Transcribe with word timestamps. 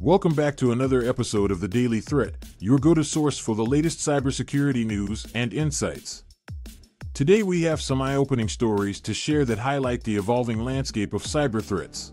Welcome 0.00 0.36
back 0.36 0.56
to 0.58 0.70
another 0.70 1.02
episode 1.02 1.50
of 1.50 1.58
The 1.58 1.66
Daily 1.66 2.00
Threat, 2.00 2.36
your 2.60 2.78
go 2.78 2.94
to 2.94 3.02
source 3.02 3.36
for 3.36 3.56
the 3.56 3.66
latest 3.66 3.98
cybersecurity 3.98 4.86
news 4.86 5.26
and 5.34 5.52
insights. 5.52 6.22
Today 7.14 7.42
we 7.42 7.62
have 7.62 7.80
some 7.80 8.00
eye 8.00 8.14
opening 8.14 8.46
stories 8.46 9.00
to 9.00 9.12
share 9.12 9.44
that 9.46 9.58
highlight 9.58 10.04
the 10.04 10.14
evolving 10.14 10.64
landscape 10.64 11.14
of 11.14 11.24
cyber 11.24 11.60
threats. 11.60 12.12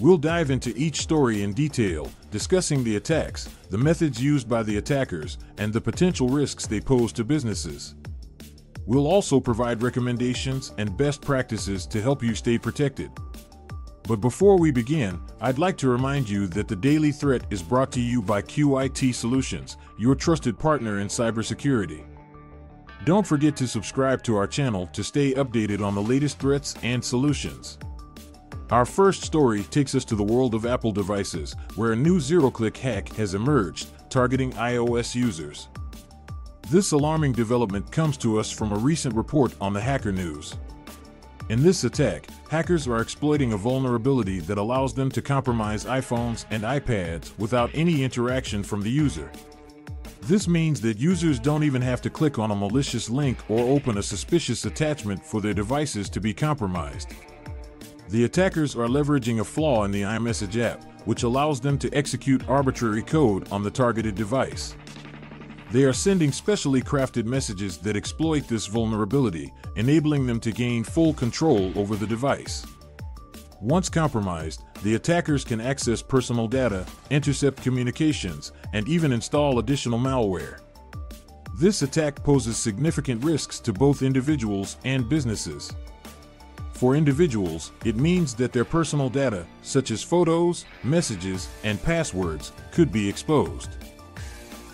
We'll 0.00 0.18
dive 0.18 0.50
into 0.50 0.76
each 0.76 1.00
story 1.00 1.44
in 1.44 1.52
detail, 1.52 2.10
discussing 2.32 2.82
the 2.82 2.96
attacks, 2.96 3.48
the 3.70 3.78
methods 3.78 4.20
used 4.20 4.48
by 4.48 4.64
the 4.64 4.78
attackers, 4.78 5.38
and 5.58 5.72
the 5.72 5.80
potential 5.80 6.28
risks 6.28 6.66
they 6.66 6.80
pose 6.80 7.12
to 7.12 7.22
businesses. 7.22 7.94
We'll 8.84 9.06
also 9.06 9.38
provide 9.38 9.80
recommendations 9.80 10.72
and 10.76 10.96
best 10.96 11.22
practices 11.22 11.86
to 11.86 12.02
help 12.02 12.20
you 12.20 12.34
stay 12.34 12.58
protected. 12.58 13.12
But 14.10 14.20
before 14.20 14.58
we 14.58 14.72
begin, 14.72 15.20
I'd 15.40 15.60
like 15.60 15.76
to 15.76 15.88
remind 15.88 16.28
you 16.28 16.48
that 16.48 16.66
the 16.66 16.74
Daily 16.74 17.12
Threat 17.12 17.44
is 17.48 17.62
brought 17.62 17.92
to 17.92 18.00
you 18.00 18.20
by 18.20 18.42
QIT 18.42 19.14
Solutions, 19.14 19.76
your 20.00 20.16
trusted 20.16 20.58
partner 20.58 20.98
in 20.98 21.06
cybersecurity. 21.06 22.02
Don't 23.04 23.24
forget 23.24 23.54
to 23.58 23.68
subscribe 23.68 24.24
to 24.24 24.34
our 24.34 24.48
channel 24.48 24.88
to 24.88 25.04
stay 25.04 25.34
updated 25.34 25.80
on 25.80 25.94
the 25.94 26.02
latest 26.02 26.40
threats 26.40 26.74
and 26.82 27.04
solutions. 27.04 27.78
Our 28.72 28.84
first 28.84 29.22
story 29.22 29.62
takes 29.62 29.94
us 29.94 30.04
to 30.06 30.16
the 30.16 30.24
world 30.24 30.56
of 30.56 30.66
Apple 30.66 30.90
devices, 30.90 31.54
where 31.76 31.92
a 31.92 31.96
new 31.96 32.18
zero 32.18 32.50
click 32.50 32.76
hack 32.76 33.10
has 33.10 33.34
emerged, 33.34 33.90
targeting 34.10 34.50
iOS 34.54 35.14
users. 35.14 35.68
This 36.68 36.90
alarming 36.90 37.30
development 37.30 37.92
comes 37.92 38.16
to 38.16 38.40
us 38.40 38.50
from 38.50 38.72
a 38.72 38.76
recent 38.76 39.14
report 39.14 39.54
on 39.60 39.72
the 39.72 39.80
Hacker 39.80 40.10
News. 40.10 40.56
In 41.50 41.64
this 41.64 41.82
attack, 41.82 42.28
hackers 42.48 42.86
are 42.86 43.00
exploiting 43.00 43.54
a 43.54 43.56
vulnerability 43.56 44.38
that 44.38 44.56
allows 44.56 44.94
them 44.94 45.10
to 45.10 45.20
compromise 45.20 45.84
iPhones 45.84 46.44
and 46.50 46.62
iPads 46.62 47.36
without 47.40 47.72
any 47.74 48.04
interaction 48.04 48.62
from 48.62 48.82
the 48.82 48.88
user. 48.88 49.32
This 50.20 50.46
means 50.46 50.80
that 50.82 51.00
users 51.00 51.40
don't 51.40 51.64
even 51.64 51.82
have 51.82 52.00
to 52.02 52.08
click 52.08 52.38
on 52.38 52.52
a 52.52 52.54
malicious 52.54 53.10
link 53.10 53.38
or 53.50 53.58
open 53.68 53.98
a 53.98 54.02
suspicious 54.04 54.64
attachment 54.64 55.26
for 55.26 55.40
their 55.40 55.52
devices 55.52 56.08
to 56.10 56.20
be 56.20 56.32
compromised. 56.32 57.14
The 58.10 58.22
attackers 58.22 58.76
are 58.76 58.86
leveraging 58.86 59.40
a 59.40 59.44
flaw 59.44 59.82
in 59.82 59.90
the 59.90 60.02
iMessage 60.02 60.56
app, 60.56 60.84
which 61.04 61.24
allows 61.24 61.60
them 61.60 61.78
to 61.78 61.92
execute 61.92 62.48
arbitrary 62.48 63.02
code 63.02 63.50
on 63.50 63.64
the 63.64 63.72
targeted 63.72 64.14
device. 64.14 64.76
They 65.70 65.84
are 65.84 65.92
sending 65.92 66.32
specially 66.32 66.82
crafted 66.82 67.26
messages 67.26 67.78
that 67.78 67.96
exploit 67.96 68.48
this 68.48 68.66
vulnerability, 68.66 69.52
enabling 69.76 70.26
them 70.26 70.40
to 70.40 70.50
gain 70.50 70.82
full 70.82 71.14
control 71.14 71.72
over 71.78 71.94
the 71.94 72.08
device. 72.08 72.66
Once 73.60 73.88
compromised, 73.88 74.64
the 74.82 74.96
attackers 74.96 75.44
can 75.44 75.60
access 75.60 76.02
personal 76.02 76.48
data, 76.48 76.84
intercept 77.10 77.62
communications, 77.62 78.50
and 78.72 78.88
even 78.88 79.12
install 79.12 79.60
additional 79.60 79.98
malware. 79.98 80.58
This 81.56 81.82
attack 81.82 82.20
poses 82.24 82.56
significant 82.56 83.22
risks 83.22 83.60
to 83.60 83.72
both 83.72 84.02
individuals 84.02 84.76
and 84.84 85.08
businesses. 85.08 85.70
For 86.72 86.96
individuals, 86.96 87.70
it 87.84 87.96
means 87.96 88.34
that 88.36 88.52
their 88.52 88.64
personal 88.64 89.10
data, 89.10 89.46
such 89.62 89.92
as 89.92 90.02
photos, 90.02 90.64
messages, 90.82 91.48
and 91.62 91.80
passwords, 91.82 92.52
could 92.72 92.90
be 92.90 93.08
exposed. 93.08 93.76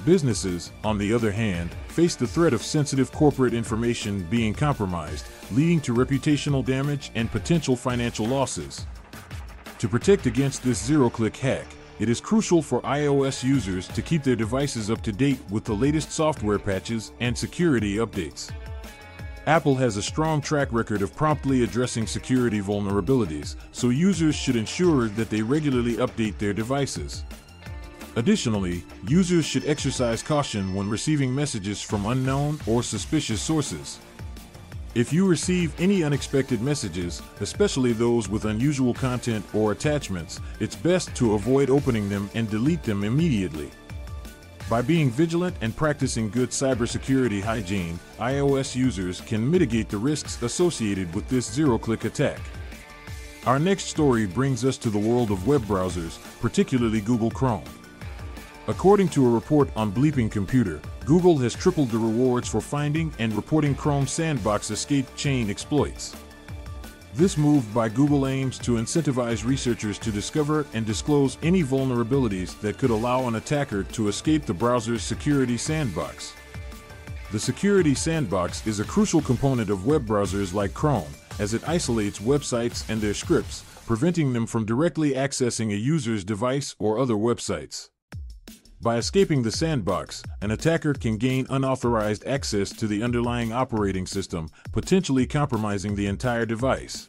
Businesses, 0.07 0.71
on 0.85 0.99
the 0.99 1.13
other 1.13 1.33
hand, 1.33 1.75
face 1.89 2.15
the 2.15 2.29
threat 2.29 2.55
of 2.55 2.63
sensitive 2.63 3.11
corporate 3.11 3.53
information 3.53 4.25
being 4.31 4.55
compromised, 4.55 5.27
leading 5.51 5.81
to 5.81 5.93
reputational 5.93 6.65
damage 6.65 7.11
and 7.17 7.29
potential 7.29 7.75
financial 7.75 8.25
losses. 8.25 8.87
To 9.81 9.89
protect 9.89 10.27
against 10.27 10.63
this 10.63 10.81
zero 10.81 11.11
click 11.11 11.37
hack, 11.37 11.67
it 11.99 12.09
is 12.09 12.21
crucial 12.21 12.63
for 12.63 12.81
iOS 12.83 13.43
users 13.43 13.89
to 13.89 14.01
keep 14.01 14.23
their 14.23 14.37
devices 14.37 14.93
up 14.93 15.03
to 15.03 15.11
date 15.11 15.41
with 15.51 15.65
the 15.65 15.75
latest 15.75 16.13
software 16.13 16.61
patches 16.61 17.11
and 17.19 17.37
security 17.37 17.97
updates. 17.97 18.53
Apple 19.49 19.75
has 19.75 19.97
a 19.97 20.03
strong 20.03 20.41
track 20.41 20.69
record 20.71 21.03
of 21.03 21.17
promptly 21.17 21.65
addressing 21.65 22.07
security 22.07 22.61
vulnerabilities, 22.61 23.57
so 23.73 23.89
users 23.89 24.37
should 24.37 24.55
ensure 24.55 25.09
that 25.09 25.31
they 25.31 25.43
regularly 25.43 25.95
update 25.95 26.39
their 26.39 26.53
devices. 26.53 27.25
Additionally, 28.17 28.83
users 29.07 29.45
should 29.45 29.67
exercise 29.67 30.23
caution 30.23 30.75
when 30.75 30.89
receiving 30.89 31.35
messages 31.35 31.83
from 31.83 32.07
unknown 32.07 32.59
or 32.67 32.83
suspicious 32.83 33.43
sources. 33.43 33.99
If 34.95 35.13
you 35.13 35.29
receive 35.29 35.79
any 35.79 36.03
unexpected 36.03 36.63
messages, 36.63 37.21
especially 37.41 37.93
those 37.93 38.31
with 38.31 38.47
unusual 38.47 38.95
content 38.95 39.45
or 39.53 39.73
attachments, 39.73 40.41
it's 40.61 40.75
best 40.75 41.15
to 41.17 41.35
avoid 41.35 41.69
opening 41.69 42.09
them 42.09 42.31
and 42.35 42.49
delete 42.49 42.83
them 42.83 43.05
immediately. 43.05 43.71
By 44.71 44.81
being 44.81 45.11
vigilant 45.11 45.55
and 45.61 45.77
practicing 45.77 46.31
good 46.31 46.49
cybersecurity 46.49 47.43
hygiene, 47.43 48.01
iOS 48.19 48.75
users 48.75 49.21
can 49.21 49.49
mitigate 49.49 49.91
the 49.91 49.99
risks 49.99 50.41
associated 50.41 51.15
with 51.15 51.29
this 51.29 51.53
zero 51.53 51.77
click 51.77 52.07
attack. 52.07 52.41
Our 53.45 53.59
next 53.59 53.85
story 53.85 54.25
brings 54.25 54.65
us 54.65 54.79
to 54.79 54.89
the 54.89 54.99
world 54.99 55.31
of 55.31 55.47
web 55.47 55.63
browsers, 55.65 56.19
particularly 56.41 57.03
Google 57.03 57.31
Chrome. 57.31 57.63
According 58.69 59.11
to 59.11 59.25
a 59.25 59.31
report 59.31 59.69
on 59.77 59.93
Bleeping 59.93 60.29
Computer, 60.29 60.81
Google 61.05 61.39
has 61.39 61.55
tripled 61.55 61.89
the 61.89 61.99
rewards 61.99 62.49
for 62.49 62.61
finding 62.61 63.15
and 63.21 63.33
reporting 63.33 63.77
Chrome 63.77 64.09
sandbox 64.09 64.73
escape 64.73 65.07
chain 65.15 65.51
exploits. 65.51 66.17
This 67.15 67.39
move 67.39 67.73
by 67.73 67.89
Google 67.89 68.27
aims 68.27 68.59
to 68.59 68.73
incentivize 68.73 69.45
researchers 69.45 69.99
to 70.01 70.11
discover 70.11 70.67
and 70.75 70.85
disclose 70.85 71.39
any 71.43 71.63
vulnerabilities 71.63 72.61
that 72.61 72.77
could 72.77 72.91
allow 72.91 73.29
an 73.29 73.37
attacker 73.37 73.85
to 73.85 74.09
escape 74.09 74.45
the 74.45 74.53
browser's 74.53 75.03
security 75.05 75.57
sandbox. 75.57 76.35
The 77.31 77.39
security 77.39 77.95
sandbox 77.95 78.67
is 78.67 78.81
a 78.81 78.85
crucial 78.85 79.23
component 79.23 79.71
of 79.71 79.87
web 79.87 80.05
browsers 80.05 80.53
like 80.53 80.75
Chrome, 80.75 81.15
as 81.39 81.55
it 81.55 81.69
isolates 81.69 82.19
websites 82.19 82.89
and 82.91 83.01
their 83.01 83.15
scripts, 83.15 83.63
preventing 83.87 84.33
them 84.33 84.45
from 84.45 84.67
directly 84.67 85.13
accessing 85.13 85.73
a 85.73 85.77
user's 85.77 86.25
device 86.25 86.75
or 86.81 86.99
other 86.99 87.15
websites. 87.15 87.91
By 88.87 88.99
escaping 88.99 89.43
the 89.43 89.51
sandbox, 89.51 90.23
an 90.43 90.53
attacker 90.53 90.95
can 90.95 91.17
gain 91.17 91.45
unauthorized 91.51 92.25
access 92.25 92.71
to 92.75 92.87
the 92.87 93.03
underlying 93.03 93.53
operating 93.53 94.07
system, 94.07 94.49
potentially 94.71 95.27
compromising 95.27 95.97
the 95.97 96.07
entire 96.07 96.47
device. 96.47 97.09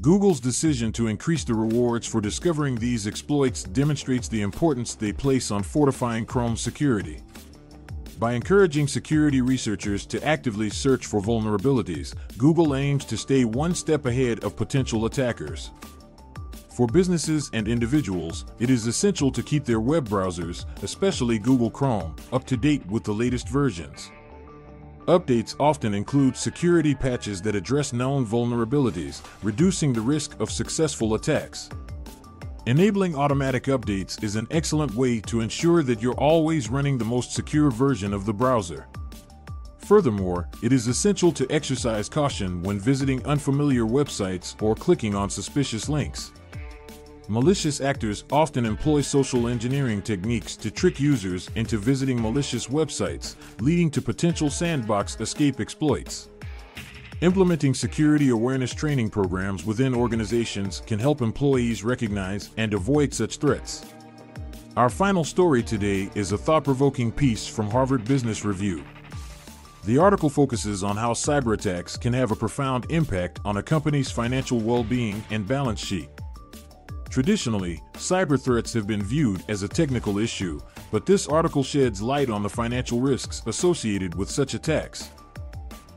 Google's 0.00 0.40
decision 0.40 0.90
to 0.92 1.08
increase 1.08 1.44
the 1.44 1.52
rewards 1.52 2.06
for 2.06 2.22
discovering 2.22 2.76
these 2.76 3.06
exploits 3.06 3.62
demonstrates 3.62 4.26
the 4.26 4.40
importance 4.40 4.94
they 4.94 5.12
place 5.12 5.50
on 5.50 5.62
fortifying 5.62 6.24
Chrome's 6.24 6.62
security. 6.62 7.20
By 8.18 8.32
encouraging 8.32 8.88
security 8.88 9.42
researchers 9.42 10.06
to 10.06 10.26
actively 10.26 10.70
search 10.70 11.04
for 11.04 11.20
vulnerabilities, 11.20 12.14
Google 12.38 12.74
aims 12.74 13.04
to 13.04 13.18
stay 13.18 13.44
one 13.44 13.74
step 13.74 14.06
ahead 14.06 14.44
of 14.44 14.56
potential 14.56 15.04
attackers. 15.04 15.72
For 16.80 16.86
businesses 16.86 17.50
and 17.52 17.68
individuals, 17.68 18.46
it 18.58 18.70
is 18.70 18.86
essential 18.86 19.30
to 19.32 19.42
keep 19.42 19.66
their 19.66 19.80
web 19.80 20.08
browsers, 20.08 20.64
especially 20.82 21.38
Google 21.38 21.70
Chrome, 21.70 22.16
up 22.32 22.46
to 22.46 22.56
date 22.56 22.86
with 22.86 23.04
the 23.04 23.12
latest 23.12 23.50
versions. 23.50 24.10
Updates 25.00 25.54
often 25.60 25.92
include 25.92 26.38
security 26.38 26.94
patches 26.94 27.42
that 27.42 27.54
address 27.54 27.92
known 27.92 28.24
vulnerabilities, 28.24 29.20
reducing 29.42 29.92
the 29.92 30.00
risk 30.00 30.40
of 30.40 30.50
successful 30.50 31.16
attacks. 31.16 31.68
Enabling 32.64 33.14
automatic 33.14 33.64
updates 33.64 34.24
is 34.24 34.36
an 34.36 34.46
excellent 34.50 34.94
way 34.94 35.20
to 35.20 35.42
ensure 35.42 35.82
that 35.82 36.00
you're 36.00 36.14
always 36.14 36.70
running 36.70 36.96
the 36.96 37.04
most 37.04 37.34
secure 37.34 37.70
version 37.70 38.14
of 38.14 38.24
the 38.24 38.32
browser. 38.32 38.88
Furthermore, 39.80 40.48
it 40.62 40.72
is 40.72 40.86
essential 40.86 41.30
to 41.32 41.46
exercise 41.52 42.08
caution 42.08 42.62
when 42.62 42.80
visiting 42.80 43.22
unfamiliar 43.26 43.84
websites 43.84 44.56
or 44.62 44.74
clicking 44.74 45.14
on 45.14 45.28
suspicious 45.28 45.86
links. 45.86 46.32
Malicious 47.28 47.80
actors 47.80 48.24
often 48.32 48.64
employ 48.64 49.00
social 49.00 49.46
engineering 49.46 50.02
techniques 50.02 50.56
to 50.56 50.70
trick 50.70 50.98
users 50.98 51.48
into 51.54 51.78
visiting 51.78 52.20
malicious 52.20 52.66
websites, 52.66 53.36
leading 53.60 53.90
to 53.90 54.02
potential 54.02 54.50
sandbox 54.50 55.16
escape 55.20 55.60
exploits. 55.60 56.28
Implementing 57.20 57.74
security 57.74 58.30
awareness 58.30 58.72
training 58.72 59.10
programs 59.10 59.64
within 59.64 59.94
organizations 59.94 60.82
can 60.86 60.98
help 60.98 61.20
employees 61.20 61.84
recognize 61.84 62.50
and 62.56 62.74
avoid 62.74 63.12
such 63.12 63.36
threats. 63.36 63.84
Our 64.76 64.88
final 64.88 65.22
story 65.22 65.62
today 65.62 66.10
is 66.14 66.32
a 66.32 66.38
thought 66.38 66.64
provoking 66.64 67.12
piece 67.12 67.46
from 67.46 67.70
Harvard 67.70 68.04
Business 68.06 68.44
Review. 68.44 68.82
The 69.84 69.98
article 69.98 70.30
focuses 70.30 70.82
on 70.82 70.96
how 70.96 71.12
cyber 71.12 71.54
attacks 71.54 71.96
can 71.96 72.12
have 72.12 72.30
a 72.30 72.36
profound 72.36 72.86
impact 72.90 73.40
on 73.44 73.58
a 73.58 73.62
company's 73.62 74.10
financial 74.10 74.58
well 74.58 74.82
being 74.82 75.22
and 75.30 75.46
balance 75.46 75.80
sheet. 75.80 76.08
Traditionally, 77.10 77.82
cyber 77.94 78.40
threats 78.40 78.72
have 78.72 78.86
been 78.86 79.02
viewed 79.02 79.42
as 79.48 79.64
a 79.64 79.68
technical 79.68 80.18
issue, 80.18 80.60
but 80.92 81.06
this 81.06 81.26
article 81.26 81.64
sheds 81.64 82.00
light 82.00 82.30
on 82.30 82.44
the 82.44 82.48
financial 82.48 83.00
risks 83.00 83.42
associated 83.46 84.14
with 84.14 84.30
such 84.30 84.54
attacks. 84.54 85.10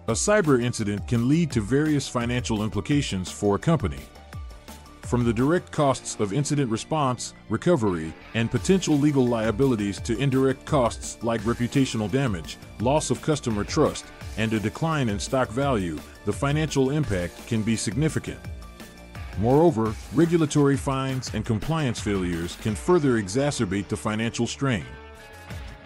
A 0.08 0.14
cyber 0.14 0.62
incident 0.62 1.08
can 1.08 1.30
lead 1.30 1.52
to 1.52 1.62
various 1.62 2.08
financial 2.08 2.64
implications 2.64 3.30
for 3.30 3.56
a 3.56 3.60
company. 3.60 4.00
from 5.14 5.24
the 5.24 5.34
direct 5.34 5.72
costs 5.72 6.20
of 6.20 6.34
incident 6.34 6.72
response, 6.72 7.36
recovery, 7.48 8.12
and 8.34 8.50
potential 8.50 8.98
legal 8.98 9.28
liabilities 9.28 10.00
to 10.00 10.18
indirect 10.18 10.66
costs 10.66 11.20
like 11.22 11.42
reputational 11.42 12.10
damage, 12.10 12.58
loss 12.80 13.12
of 13.12 13.22
customer 13.22 13.64
trust, 13.64 14.06
and 14.38 14.52
a 14.54 14.60
decline 14.60 15.10
in 15.10 15.20
stock 15.20 15.50
value, 15.50 16.00
the 16.26 16.34
financial 16.34 16.90
impact 16.90 17.46
can 17.46 17.62
be 17.62 17.76
significant. 17.76 18.40
Moreover, 19.40 19.96
regulatory 20.14 20.78
fines 20.78 21.32
and 21.34 21.46
compliance 21.46 22.00
failures 22.00 22.58
can 22.62 22.76
further 22.76 23.22
exacerbate 23.22 23.88
the 23.88 23.98
financial 23.98 24.46
strain. 24.46 24.86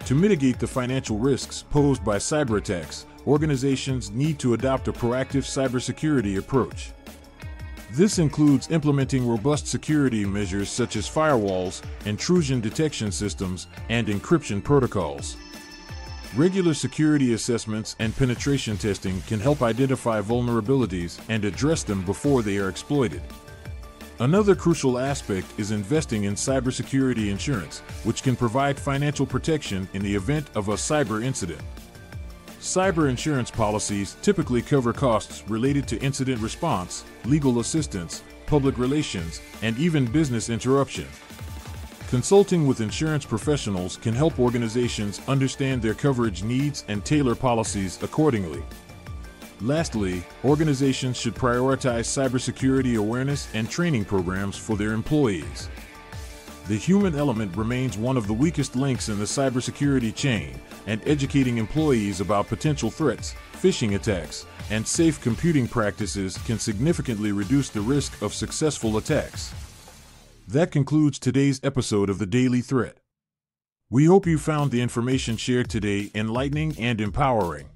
To 0.06 0.14
mitigate 0.14 0.58
the 0.58 0.66
financial 0.66 1.18
risks 1.18 1.64
posed 1.70 2.04
by 2.04 2.16
cyber 2.16 2.58
attacks, 2.58 3.06
organizations 3.26 4.10
need 4.10 4.38
to 4.38 4.54
adopt 4.54 4.88
a 4.88 4.92
proactive 4.92 5.44
cybersecurity 5.44 6.38
approach. 6.38 6.92
This 7.92 8.18
includes 8.18 8.70
implementing 8.70 9.26
robust 9.26 9.66
security 9.66 10.26
measures 10.26 10.68
such 10.68 10.96
as 10.96 11.08
firewalls, 11.08 11.82
intrusion 12.04 12.60
detection 12.60 13.10
systems, 13.10 13.66
and 13.88 14.08
encryption 14.08 14.62
protocols. 14.62 15.36
Regular 16.36 16.74
security 16.74 17.32
assessments 17.32 17.96
and 17.98 18.14
penetration 18.14 18.76
testing 18.76 19.22
can 19.22 19.40
help 19.40 19.62
identify 19.62 20.20
vulnerabilities 20.20 21.18
and 21.30 21.42
address 21.42 21.82
them 21.82 22.04
before 22.04 22.42
they 22.42 22.58
are 22.58 22.68
exploited. 22.68 23.22
Another 24.20 24.54
crucial 24.54 24.98
aspect 24.98 25.46
is 25.58 25.70
investing 25.70 26.24
in 26.24 26.34
cybersecurity 26.34 27.30
insurance, 27.30 27.78
which 28.04 28.22
can 28.22 28.36
provide 28.36 28.78
financial 28.78 29.24
protection 29.24 29.88
in 29.94 30.02
the 30.02 30.14
event 30.14 30.50
of 30.54 30.68
a 30.68 30.74
cyber 30.74 31.24
incident. 31.24 31.62
Cyber 32.60 33.08
insurance 33.08 33.50
policies 33.50 34.16
typically 34.20 34.60
cover 34.60 34.92
costs 34.92 35.48
related 35.48 35.88
to 35.88 36.02
incident 36.02 36.42
response, 36.42 37.04
legal 37.24 37.60
assistance, 37.60 38.22
public 38.46 38.76
relations, 38.76 39.40
and 39.62 39.78
even 39.78 40.04
business 40.04 40.50
interruption. 40.50 41.06
Consulting 42.08 42.66
with 42.66 42.80
insurance 42.80 43.26
professionals 43.26 43.98
can 43.98 44.14
help 44.14 44.40
organizations 44.40 45.20
understand 45.28 45.82
their 45.82 45.92
coverage 45.92 46.42
needs 46.42 46.82
and 46.88 47.04
tailor 47.04 47.34
policies 47.34 48.02
accordingly. 48.02 48.62
Lastly, 49.60 50.22
organizations 50.42 51.18
should 51.18 51.34
prioritize 51.34 52.06
cybersecurity 52.06 52.96
awareness 52.96 53.46
and 53.52 53.68
training 53.68 54.06
programs 54.06 54.56
for 54.56 54.74
their 54.74 54.92
employees. 54.92 55.68
The 56.66 56.78
human 56.78 57.14
element 57.14 57.54
remains 57.54 57.98
one 57.98 58.16
of 58.16 58.26
the 58.26 58.32
weakest 58.32 58.74
links 58.74 59.10
in 59.10 59.18
the 59.18 59.26
cybersecurity 59.26 60.14
chain, 60.14 60.58
and 60.86 61.06
educating 61.06 61.58
employees 61.58 62.22
about 62.22 62.48
potential 62.48 62.90
threats, 62.90 63.34
phishing 63.52 63.96
attacks, 63.96 64.46
and 64.70 64.86
safe 64.86 65.20
computing 65.20 65.68
practices 65.68 66.38
can 66.46 66.58
significantly 66.58 67.32
reduce 67.32 67.68
the 67.68 67.82
risk 67.82 68.22
of 68.22 68.32
successful 68.32 68.96
attacks. 68.96 69.52
That 70.50 70.70
concludes 70.70 71.18
today's 71.18 71.60
episode 71.62 72.08
of 72.08 72.18
the 72.18 72.24
Daily 72.24 72.62
Threat. 72.62 72.96
We 73.90 74.06
hope 74.06 74.26
you 74.26 74.38
found 74.38 74.70
the 74.70 74.80
information 74.80 75.36
shared 75.36 75.68
today 75.68 76.10
enlightening 76.14 76.74
and 76.78 77.02
empowering. 77.02 77.68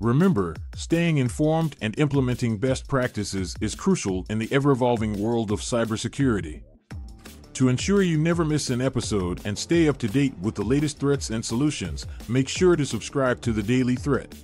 Remember, 0.00 0.56
staying 0.74 1.18
informed 1.18 1.76
and 1.80 1.96
implementing 1.96 2.58
best 2.58 2.88
practices 2.88 3.54
is 3.60 3.76
crucial 3.76 4.26
in 4.28 4.40
the 4.40 4.48
ever 4.50 4.72
evolving 4.72 5.22
world 5.22 5.52
of 5.52 5.60
cybersecurity. 5.60 6.64
To 7.52 7.68
ensure 7.68 8.02
you 8.02 8.18
never 8.18 8.44
miss 8.44 8.68
an 8.70 8.80
episode 8.80 9.46
and 9.46 9.56
stay 9.56 9.86
up 9.86 9.96
to 9.98 10.08
date 10.08 10.36
with 10.40 10.56
the 10.56 10.64
latest 10.64 10.98
threats 10.98 11.30
and 11.30 11.44
solutions, 11.44 12.04
make 12.26 12.48
sure 12.48 12.74
to 12.74 12.84
subscribe 12.84 13.40
to 13.42 13.52
the 13.52 13.62
Daily 13.62 13.94
Threat. 13.94 14.34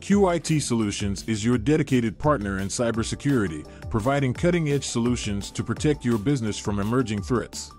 QIT 0.00 0.62
Solutions 0.62 1.24
is 1.28 1.44
your 1.44 1.58
dedicated 1.58 2.18
partner 2.18 2.58
in 2.58 2.68
cybersecurity, 2.68 3.66
providing 3.90 4.32
cutting 4.32 4.70
edge 4.70 4.86
solutions 4.86 5.50
to 5.50 5.62
protect 5.62 6.06
your 6.06 6.16
business 6.16 6.58
from 6.58 6.80
emerging 6.80 7.20
threats. 7.22 7.70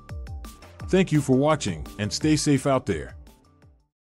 Thank 0.89 1.11
you 1.11 1.19
for 1.19 1.35
watching 1.35 1.85
and 1.97 2.13
stay 2.13 2.35
safe 2.35 2.67
out 2.67 2.85
there. 2.85 3.15